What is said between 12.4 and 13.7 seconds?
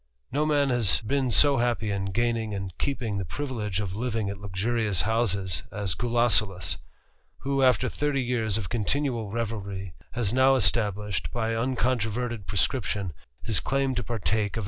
prescription, his